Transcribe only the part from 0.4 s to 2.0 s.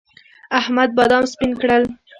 احمد بادام سپين کړل.